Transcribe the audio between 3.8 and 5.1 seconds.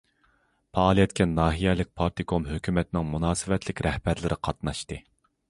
رەھبەرلىرى قاتناشتى.